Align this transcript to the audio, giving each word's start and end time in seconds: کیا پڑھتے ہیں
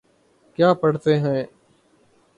کیا 0.57 0.73
پڑھتے 0.73 1.17
ہیں 1.19 1.43